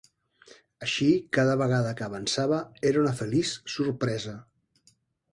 [0.85, 2.59] Així cada vegada que avançava
[2.91, 4.33] era una feliç sorpresa.